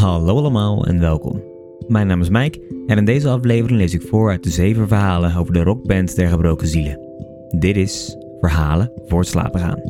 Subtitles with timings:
[0.00, 1.42] Hallo allemaal en welkom.
[1.88, 5.36] Mijn naam is Mike en in deze aflevering lees ik voor uit de zeven verhalen
[5.36, 6.98] over de rockband der gebroken zielen.
[7.58, 9.80] Dit is Verhalen voor het slapen gaan.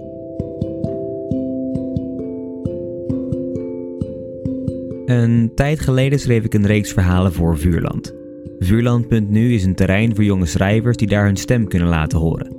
[5.06, 8.14] Een tijd geleden schreef ik een reeks verhalen voor Vuurland.
[8.58, 12.56] Vuurland.nu is een terrein voor jonge schrijvers die daar hun stem kunnen laten horen.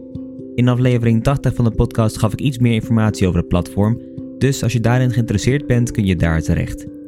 [0.56, 4.02] In aflevering 80 van de podcast gaf ik iets meer informatie over het platform,
[4.38, 7.00] dus als je daarin geïnteresseerd bent kun je daar terecht.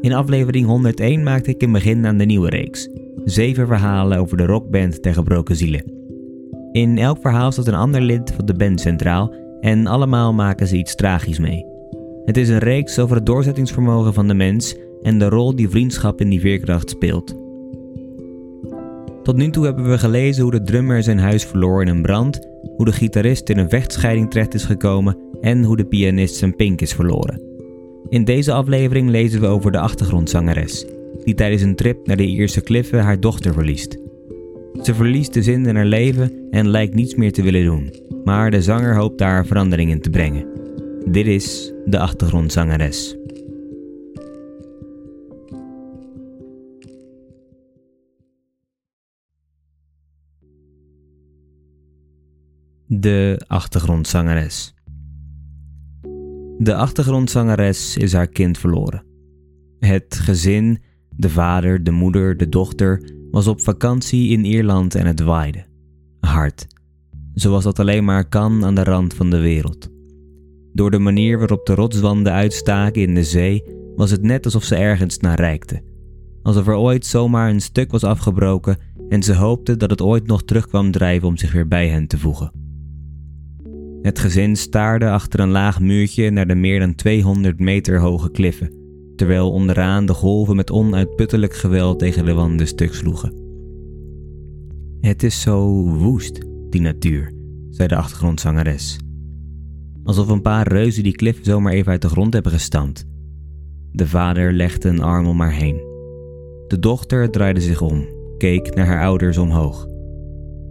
[0.00, 2.88] In aflevering 101 maakte ik een begin aan de nieuwe reeks.
[3.24, 5.84] Zeven verhalen over de rockband der gebroken zielen.
[6.72, 10.76] In elk verhaal staat een ander lid van de band centraal en allemaal maken ze
[10.76, 11.66] iets tragisch mee.
[12.24, 16.20] Het is een reeks over het doorzettingsvermogen van de mens en de rol die vriendschap
[16.20, 17.34] in die veerkracht speelt.
[19.22, 22.48] Tot nu toe hebben we gelezen hoe de drummer zijn huis verloor in een brand,
[22.76, 26.80] hoe de gitarist in een vechtscheiding terecht is gekomen en hoe de pianist zijn pink
[26.80, 27.49] is verloren.
[28.10, 30.86] In deze aflevering lezen we over de achtergrondzangeres,
[31.24, 33.98] die tijdens een trip naar de Ierse kliffen haar dochter verliest.
[34.82, 37.94] Ze verliest de zin in haar leven en lijkt niets meer te willen doen,
[38.24, 40.46] maar de zanger hoopt daar verandering in te brengen.
[41.04, 43.16] Dit is de achtergrondzangeres.
[52.86, 54.74] De achtergrondzangeres.
[56.62, 59.04] De achtergrondzangeres is haar kind verloren.
[59.78, 60.78] Het gezin,
[61.16, 65.64] de vader, de moeder, de dochter, was op vakantie in Ierland en het waaide.
[66.20, 66.66] Hard.
[67.34, 69.88] Zoals dat alleen maar kan aan de rand van de wereld.
[70.72, 73.64] Door de manier waarop de rotswanden uitstaken in de zee,
[73.96, 75.82] was het net alsof ze ergens naar reikten.
[76.42, 80.42] Alsof er ooit zomaar een stuk was afgebroken en ze hoopte dat het ooit nog
[80.42, 82.69] terug kwam drijven om zich weer bij hen te voegen.
[84.02, 88.72] Het gezin staarde achter een laag muurtje naar de meer dan 200 meter hoge kliffen,
[89.16, 93.34] terwijl onderaan de golven met onuitputtelijk geweld tegen de wanden stuk sloegen.
[95.00, 96.40] Het is zo woest,
[96.70, 97.32] die natuur,
[97.70, 98.98] zei de achtergrondzangeres.
[100.04, 103.06] Alsof een paar reuzen die klif zomaar even uit de grond hebben gestampt.
[103.92, 105.76] De vader legde een arm om haar heen.
[106.68, 108.06] De dochter draaide zich om,
[108.38, 109.86] keek naar haar ouders omhoog.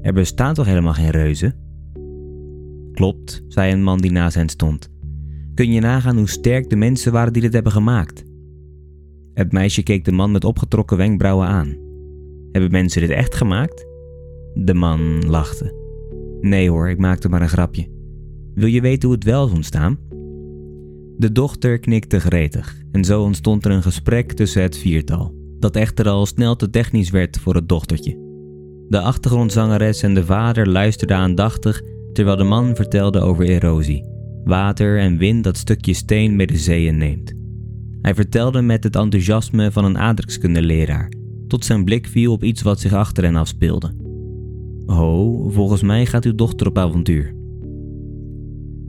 [0.01, 1.68] Er bestaan toch helemaal geen reuzen?
[2.99, 4.89] Klopt, zei een man die naast hen stond.
[5.53, 8.23] Kun je nagaan hoe sterk de mensen waren die dit hebben gemaakt?
[9.33, 11.77] Het meisje keek de man met opgetrokken wenkbrauwen aan.
[12.51, 13.85] Hebben mensen dit echt gemaakt?
[14.53, 15.73] De man lachte.
[16.41, 17.87] Nee hoor, ik maakte maar een grapje.
[18.53, 19.97] Wil je weten hoe het wel is ontstaan?
[21.17, 26.09] De dochter knikte gretig en zo ontstond er een gesprek tussen het viertal, dat echter
[26.09, 28.17] al snel te technisch werd voor het dochtertje.
[28.89, 31.81] De achtergrondzangeres en de vader luisterden aandachtig
[32.13, 34.05] terwijl de man vertelde over erosie,
[34.43, 37.33] water en wind dat stukje steen mee de zeeën neemt.
[38.01, 41.11] Hij vertelde met het enthousiasme van een aardrijkskundeleraar,
[41.47, 43.93] tot zijn blik viel op iets wat zich achter hen afspeelde.
[44.85, 47.35] Ho, volgens mij gaat uw dochter op avontuur.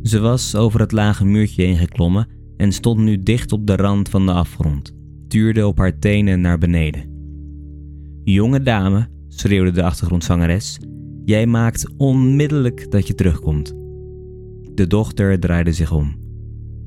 [0.02, 4.08] Ze was over het lage muurtje heen geklommen en stond nu dicht op de rand
[4.08, 4.92] van de afgrond,
[5.28, 7.08] tuurde op haar tenen naar beneden.
[8.25, 10.78] Jonge dame, schreeuwde de achtergrondzangeres,
[11.30, 13.74] Jij maakt onmiddellijk dat je terugkomt.
[14.74, 16.16] De dochter draaide zich om.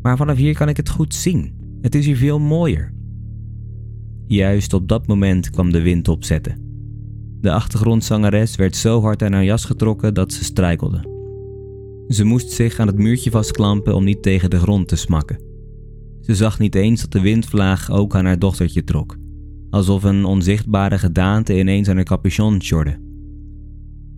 [0.01, 1.53] Maar vanaf hier kan ik het goed zien.
[1.81, 2.93] Het is hier veel mooier.
[4.27, 6.57] Juist op dat moment kwam de wind opzetten.
[7.41, 11.11] De achtergrondzangeres werd zo hard aan haar jas getrokken dat ze struikelde.
[12.07, 15.41] Ze moest zich aan het muurtje vastklampen om niet tegen de grond te smakken.
[16.21, 19.17] Ze zag niet eens dat de windvlaag ook aan haar dochtertje trok,
[19.69, 23.02] alsof een onzichtbare gedaante ineens aan haar capuchon sjorde.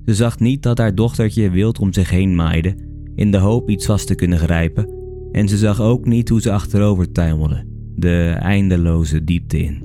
[0.05, 2.75] Ze zag niet dat haar dochtertje wild om zich heen maaide,
[3.15, 4.89] in de hoop iets vast te kunnen grijpen,
[5.31, 7.65] en ze zag ook niet hoe ze achterover tuimelde,
[7.95, 9.83] de eindeloze diepte in.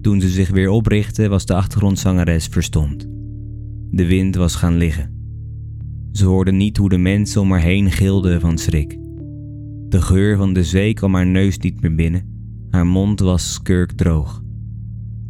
[0.00, 3.06] Toen ze zich weer oprichtte, was de achtergrondzangeres verstomd.
[3.90, 5.14] De wind was gaan liggen.
[6.12, 8.98] Ze hoorde niet hoe de mensen om haar heen gilden van schrik.
[9.88, 12.34] De geur van de zee kwam haar neus niet meer binnen.
[12.70, 14.42] Haar mond was kurkdroog.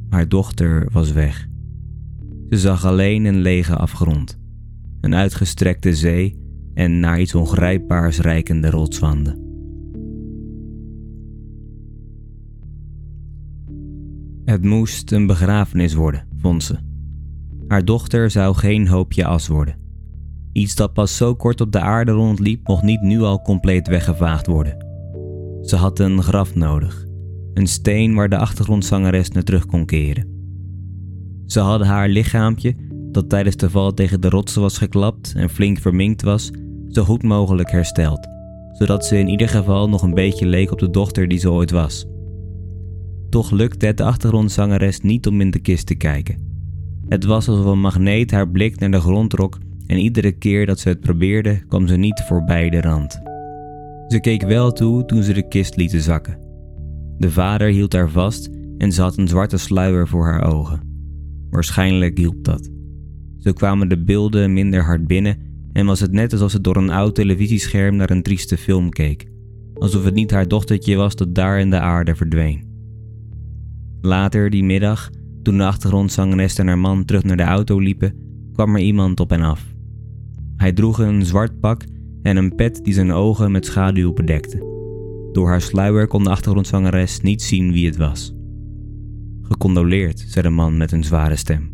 [0.08, 1.48] Haar dochter was weg.
[2.50, 4.38] Ze zag alleen een lege afgrond,
[5.00, 6.36] een uitgestrekte zee
[6.74, 9.44] en naar iets ongrijpbaars reikende rotswanden.
[14.44, 16.76] Het moest een begrafenis worden, vond ze.
[17.68, 19.76] Haar dochter zou geen hoopje as worden.
[20.52, 24.46] Iets dat pas zo kort op de aarde rondliep, mocht niet nu al compleet weggevaagd
[24.46, 24.86] worden.
[25.62, 27.06] Ze had een graf nodig,
[27.54, 30.35] een steen waar de achtergrondzangeres naar terug kon keren.
[31.46, 32.74] Ze hadden haar lichaampje,
[33.10, 36.50] dat tijdens de val tegen de rotsen was geklapt en flink verminkt was,
[36.88, 38.28] zo goed mogelijk hersteld,
[38.72, 41.70] zodat ze in ieder geval nog een beetje leek op de dochter die ze ooit
[41.70, 42.06] was.
[43.30, 46.44] Toch lukte het de achtergrondzangeres niet om in de kist te kijken.
[47.08, 50.78] Het was alsof een magneet haar blik naar de grond trok en iedere keer dat
[50.78, 53.20] ze het probeerde, kwam ze niet voorbij de rand.
[54.08, 56.38] Ze keek wel toe toen ze de kist lieten zakken.
[57.18, 60.85] De vader hield haar vast en ze had een zwarte sluier voor haar ogen.
[61.56, 62.70] Waarschijnlijk hielp dat.
[63.38, 65.36] Zo kwamen de beelden minder hard binnen
[65.72, 69.26] en was het net alsof ze door een oud televisiescherm naar een trieste film keek.
[69.74, 72.64] Alsof het niet haar dochtertje was dat daar in de aarde verdween.
[74.00, 75.10] Later die middag,
[75.42, 78.14] toen de achtergrondzangeres en haar man terug naar de auto liepen,
[78.52, 79.74] kwam er iemand op hen af.
[80.56, 81.84] Hij droeg een zwart pak
[82.22, 84.58] en een pet die zijn ogen met schaduw bedekte.
[85.32, 88.35] Door haar sluier kon de achtergrondzangeres niet zien wie het was.
[89.48, 91.70] Gecondoleerd, zei de man met een zware stem.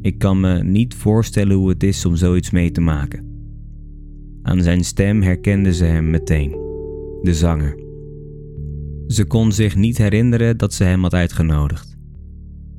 [0.00, 3.30] Ik kan me niet voorstellen hoe het is om zoiets mee te maken.
[4.42, 6.50] Aan zijn stem herkende ze hem meteen,
[7.22, 7.80] de zanger.
[9.06, 11.96] Ze kon zich niet herinneren dat ze hem had uitgenodigd.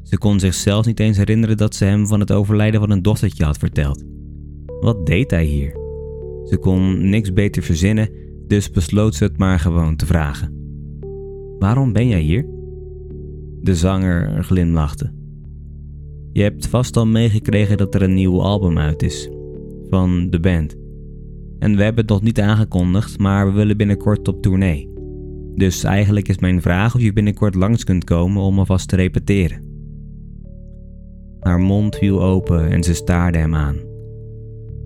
[0.04, 3.02] Ze kon zich zelfs niet eens herinneren dat ze hem van het overlijden van een
[3.02, 4.04] dochtertje had verteld.
[4.80, 5.72] Wat deed hij hier?
[6.44, 8.10] Ze kon niks beter verzinnen,
[8.48, 10.54] dus besloot ze het maar gewoon te vragen.
[11.60, 12.53] Waarom ben jij hier?
[13.64, 15.14] De zanger glimlachte.
[16.32, 19.30] Je hebt vast al meegekregen dat er een nieuw album uit is.
[19.90, 20.76] Van de band.
[21.60, 24.90] En we hebben het nog niet aangekondigd, maar we willen binnenkort op tournee.
[25.56, 29.64] Dus eigenlijk is mijn vraag of je binnenkort langs kunt komen om alvast te repeteren.
[31.40, 33.78] Haar mond viel open en ze staarde hem aan.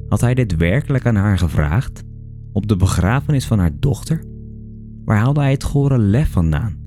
[0.08, 2.04] Had hij dit werkelijk aan haar gevraagd?
[2.52, 4.24] Op de begrafenis van haar dochter?
[5.06, 6.87] Waar haalde hij het gore lef vandaan?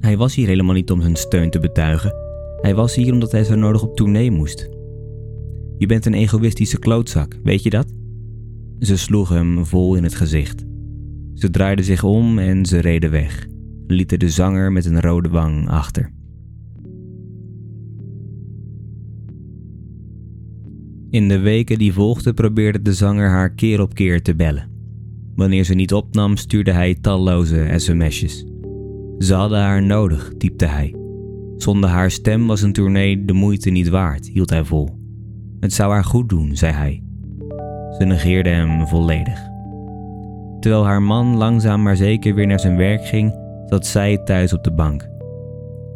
[0.00, 2.14] Hij was hier helemaal niet om zijn steun te betuigen.
[2.60, 4.68] Hij was hier omdat hij zo nodig op tournee moest.
[5.78, 7.92] Je bent een egoïstische klootzak, weet je dat?
[8.78, 10.64] Ze sloeg hem vol in het gezicht.
[11.34, 13.46] Ze draaide zich om en ze reden weg,
[13.86, 16.12] lieten de zanger met een rode wang achter.
[21.10, 24.70] In de weken die volgden probeerde de zanger haar keer op keer te bellen.
[25.34, 28.46] Wanneer ze niet opnam, stuurde hij talloze sms'jes.
[29.18, 30.94] Ze hadden haar nodig, typte hij.
[31.56, 34.88] Zonder haar stem was een tournee de moeite niet waard, hield hij vol.
[35.60, 37.02] Het zou haar goed doen, zei hij.
[37.98, 39.40] Ze negeerde hem volledig.
[40.60, 43.34] Terwijl haar man langzaam maar zeker weer naar zijn werk ging,
[43.66, 45.08] zat zij thuis op de bank.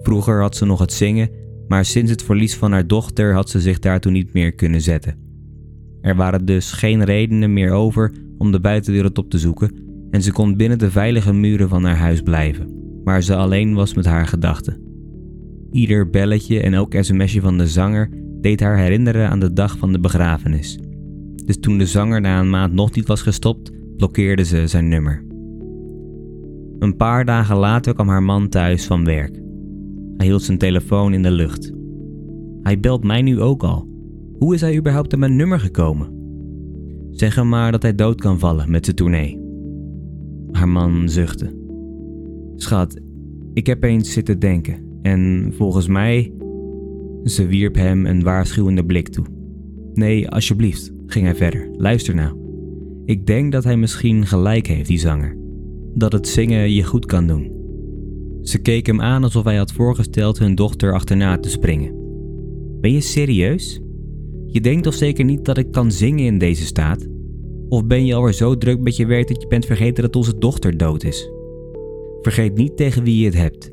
[0.02, 1.30] Vroeger had ze nog het zingen,
[1.68, 5.18] maar sinds het verlies van haar dochter had ze zich daartoe niet meer kunnen zetten.
[6.00, 9.74] Er waren dus geen redenen meer over om de buitenwereld op te zoeken
[10.10, 13.94] en ze kon binnen de veilige muren van haar huis blijven, waar ze alleen was
[13.94, 14.80] met haar gedachten.
[15.70, 18.10] Ieder belletje en elk sms'je van de zanger
[18.40, 20.78] deed haar herinneren aan de dag van de begrafenis.
[21.44, 25.24] Dus toen de zanger na een maand nog niet was gestopt, blokkeerde ze zijn nummer.
[26.78, 29.40] Een paar dagen later kwam haar man thuis van werk.
[30.16, 31.72] Hij hield zijn telefoon in de lucht.
[32.62, 33.88] Hij belt mij nu ook al.
[34.38, 36.18] Hoe is hij überhaupt aan mijn nummer gekomen?
[37.10, 39.40] Zeg hem maar dat hij dood kan vallen met zijn tournee.
[40.50, 41.59] Haar man zuchtte.
[42.62, 43.00] Schat,
[43.52, 46.32] ik heb eens zitten denken en volgens mij.
[47.24, 49.24] Ze wierp hem een waarschuwende blik toe.
[49.94, 51.68] Nee, alsjeblieft, ging hij verder.
[51.72, 52.36] Luister nou.
[53.04, 55.36] Ik denk dat hij misschien gelijk heeft, die zanger.
[55.94, 57.52] Dat het zingen je goed kan doen.
[58.42, 61.94] Ze keek hem aan alsof hij had voorgesteld hun dochter achterna te springen.
[62.80, 63.80] Ben je serieus?
[64.46, 67.08] Je denkt toch zeker niet dat ik kan zingen in deze staat?
[67.68, 70.38] Of ben je alweer zo druk met je werk dat je bent vergeten dat onze
[70.38, 71.30] dochter dood is?
[72.22, 73.72] Vergeet niet tegen wie je het hebt.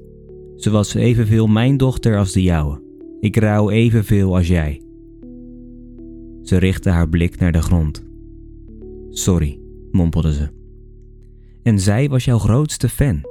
[0.55, 2.81] Ze was evenveel mijn dochter als de jouwe.
[3.19, 4.81] Ik rouw evenveel als jij.
[6.41, 8.03] Ze richtte haar blik naar de grond.
[9.09, 9.59] Sorry,
[9.91, 10.49] mompelde ze.
[11.63, 13.21] En zij was jouw grootste fan.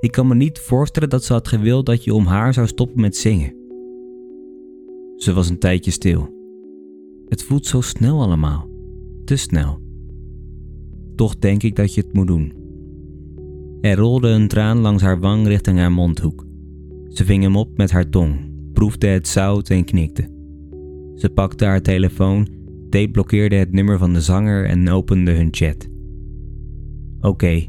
[0.00, 3.00] Ik kan me niet voorstellen dat ze had gewild dat je om haar zou stoppen
[3.00, 3.56] met zingen.
[5.16, 6.28] Ze was een tijdje stil.
[7.28, 8.68] Het voelt zo snel allemaal.
[9.24, 9.78] Te snel.
[11.16, 12.63] Toch denk ik dat je het moet doen.
[13.84, 16.46] Er rolde een traan langs haar wang richting haar mondhoek.
[17.08, 18.36] Ze ving hem op met haar tong,
[18.72, 20.22] proefde het zout en knikte.
[21.14, 22.48] Ze pakte haar telefoon
[22.90, 25.88] deblokkeerde het nummer van de zanger en opende hun chat.
[27.20, 27.66] Oké,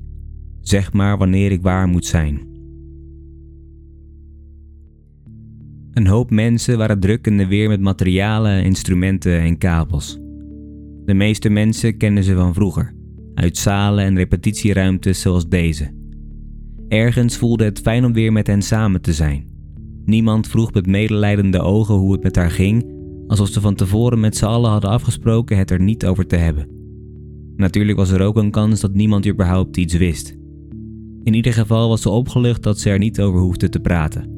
[0.62, 2.40] zeg maar wanneer ik waar moet zijn.
[5.92, 10.20] Een hoop mensen waren druk in de weer met materialen, instrumenten en kabels.
[11.06, 12.94] De meeste mensen kennen ze van vroeger,
[13.34, 16.04] uit zalen en repetitieruimtes zoals deze.
[16.88, 19.48] Ergens voelde het fijn om weer met hen samen te zijn.
[20.06, 22.86] Niemand vroeg met medelijdende ogen hoe het met haar ging,
[23.28, 26.68] alsof ze van tevoren met z'n allen hadden afgesproken het er niet over te hebben.
[27.56, 30.36] Natuurlijk was er ook een kans dat niemand überhaupt iets wist.
[31.24, 34.30] In ieder geval was ze opgelucht dat ze er niet over hoefde te praten.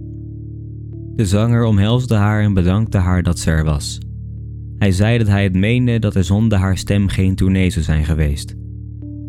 [1.15, 3.99] De zanger omhelsde haar en bedankte haar dat ze er was.
[4.77, 8.05] Hij zei dat hij het meende dat er zonder haar stem geen tournee zou zijn
[8.05, 8.55] geweest.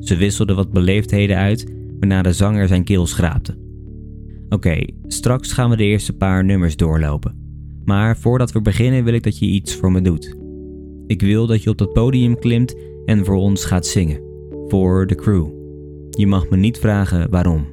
[0.00, 3.58] Ze wisselde wat beleefdheden uit, waarna de zanger zijn keel schraapte.
[4.48, 7.46] Oké, straks gaan we de eerste paar nummers doorlopen.
[7.84, 10.36] Maar voordat we beginnen wil ik dat je iets voor me doet.
[11.06, 14.20] Ik wil dat je op dat podium klimt en voor ons gaat zingen.
[14.66, 15.46] Voor de crew.
[16.10, 17.66] Je mag me niet vragen waarom.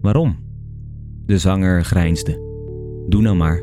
[0.00, 0.36] Waarom?
[1.26, 2.48] De zanger grijnsde.
[3.08, 3.62] Doe nou maar.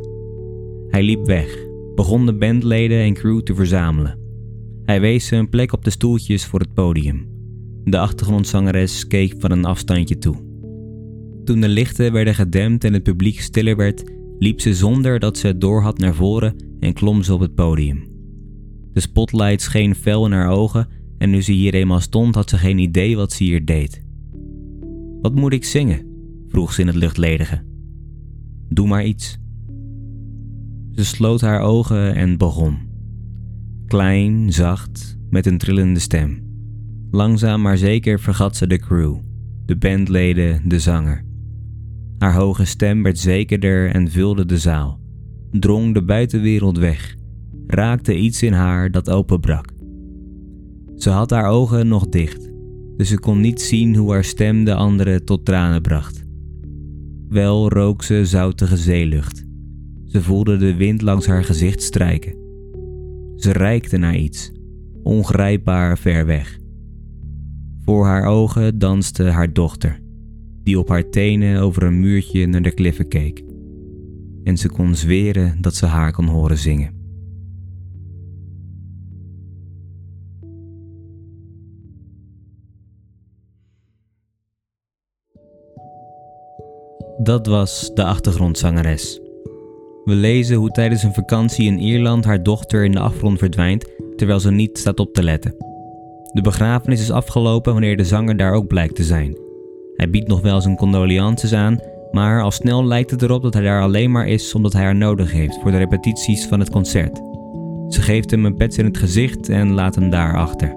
[0.87, 1.57] Hij liep weg,
[1.95, 4.19] begon de bandleden en crew te verzamelen.
[4.83, 7.36] Hij wees ze een plek op de stoeltjes voor het podium.
[7.89, 10.35] De achtergrondzangeres keek van een afstandje toe.
[11.43, 15.47] Toen de lichten werden gedempt en het publiek stiller werd, liep ze zonder dat ze
[15.47, 18.07] het doorhad naar voren en klom ze op het podium.
[18.93, 22.57] De spotlight scheen fel in haar ogen en nu ze hier eenmaal stond had ze
[22.57, 24.03] geen idee wat ze hier deed.
[25.21, 26.05] Wat moet ik zingen?
[26.47, 27.63] vroeg ze in het luchtledige.
[28.69, 29.37] Doe maar iets.
[30.91, 32.77] Ze sloot haar ogen en begon.
[33.85, 36.46] Klein, zacht, met een trillende stem.
[37.11, 39.15] Langzaam maar zeker vergat ze de crew,
[39.65, 41.25] de bandleden, de zanger.
[42.17, 44.99] Haar hoge stem werd zekerder en vulde de zaal,
[45.51, 47.15] drong de buitenwereld weg,
[47.67, 49.65] raakte iets in haar dat openbrak.
[50.95, 52.51] Ze had haar ogen nog dicht,
[52.97, 56.25] dus ze kon niet zien hoe haar stem de anderen tot tranen bracht.
[57.29, 59.45] Wel rook ze zoutige zeelucht.
[60.05, 62.35] Ze voelde de wind langs haar gezicht strijken.
[63.35, 64.51] Ze reikte naar iets,
[65.03, 66.59] ongrijpbaar ver weg.
[67.87, 69.99] Voor haar ogen danste haar dochter
[70.63, 73.43] die op haar tenen over een muurtje naar de kliffen keek.
[74.43, 76.95] En ze kon zweren dat ze haar kon horen zingen.
[87.23, 89.19] Dat was de achtergrondzangeres.
[90.05, 94.39] We lezen hoe tijdens een vakantie in Ierland haar dochter in de afgrond verdwijnt terwijl
[94.39, 95.66] ze niet staat op te letten.
[96.33, 99.37] De begrafenis is afgelopen wanneer de zanger daar ook blijkt te zijn.
[99.95, 101.79] Hij biedt nog wel zijn condolences aan,
[102.11, 104.95] maar al snel lijkt het erop dat hij daar alleen maar is omdat hij haar
[104.95, 107.21] nodig heeft voor de repetities van het concert.
[107.87, 110.75] Ze geeft hem een pets in het gezicht en laat hem daar achter.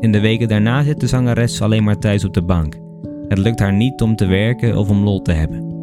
[0.00, 2.74] In de weken daarna zit de zangeres alleen maar thuis op de bank.
[3.28, 5.74] Het lukt haar niet om te werken of om lol te hebben.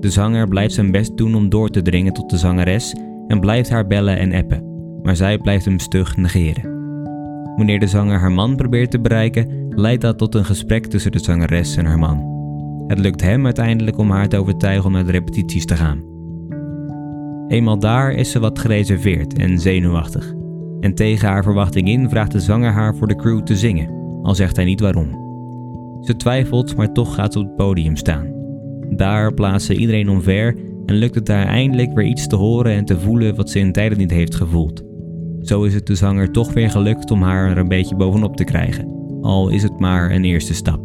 [0.00, 2.94] De zanger blijft zijn best doen om door te dringen tot de zangeres
[3.26, 4.64] en blijft haar bellen en appen,
[5.02, 6.79] maar zij blijft hem stug negeren.
[7.56, 11.18] Wanneer de zanger haar man probeert te bereiken, leidt dat tot een gesprek tussen de
[11.18, 12.28] zangeres en haar man.
[12.86, 16.02] Het lukt hem uiteindelijk om haar te overtuigen om naar de repetities te gaan.
[17.48, 20.34] Eenmaal daar is ze wat gereserveerd en zenuwachtig.
[20.80, 23.90] En tegen haar verwachting in vraagt de zanger haar voor de crew te zingen,
[24.22, 25.08] al zegt hij niet waarom.
[26.00, 28.26] Ze twijfelt, maar toch gaat ze op het podium staan.
[28.90, 32.84] Daar plaatst ze iedereen omver en lukt het haar eindelijk weer iets te horen en
[32.84, 34.89] te voelen wat ze in tijden niet heeft gevoeld.
[35.42, 38.44] Zo is het de zanger toch weer gelukt om haar er een beetje bovenop te
[38.44, 40.80] krijgen al is het maar een eerste stap.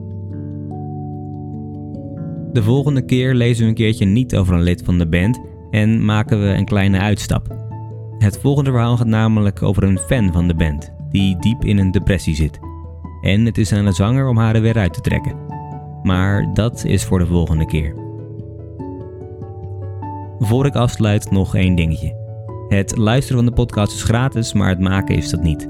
[2.52, 5.40] De volgende keer lezen we een keertje niet over een lid van de band
[5.72, 7.58] en maken we een kleine uitstap.
[8.18, 11.92] Het volgende verhaal gaat namelijk over een fan van de band die diep in een
[11.92, 12.60] depressie zit.
[13.22, 15.36] En het is aan de zanger om haar er weer uit te trekken.
[16.04, 17.96] Maar dat is voor de volgende keer.
[20.40, 22.25] Voor ik afsluit nog één dingetje.
[22.68, 25.70] Het luisteren van de podcast is gratis, maar het maken is dat niet.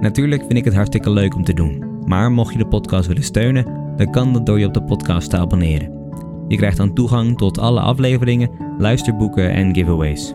[0.00, 1.84] Natuurlijk vind ik het hartstikke leuk om te doen.
[2.04, 5.30] Maar mocht je de podcast willen steunen, dan kan dat door je op de podcast
[5.30, 6.00] te abonneren.
[6.48, 10.34] Je krijgt dan toegang tot alle afleveringen, luisterboeken en giveaways.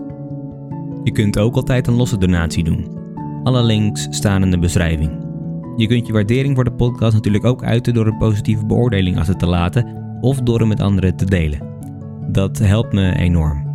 [1.04, 2.88] Je kunt ook altijd een losse donatie doen.
[3.44, 5.12] Alle links staan in de beschrijving.
[5.76, 9.38] Je kunt je waardering voor de podcast natuurlijk ook uiten door een positieve beoordeling achter
[9.38, 11.60] te laten of door hem met anderen te delen.
[12.32, 13.67] Dat helpt me enorm.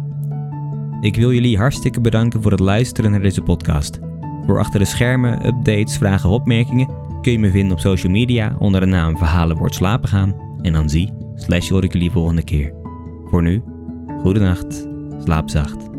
[1.02, 3.98] Ik wil jullie hartstikke bedanken voor het luisteren naar deze podcast.
[4.46, 6.88] Voor achter de schermen, updates, vragen of opmerkingen
[7.22, 10.58] kun je me vinden op social media onder de naam Verhalen wordt slapen gaan.
[10.60, 12.74] En dan zie, slash ik jullie volgende keer.
[13.24, 13.62] Voor nu,
[14.20, 14.88] goede nacht,
[15.24, 15.91] slaap zacht.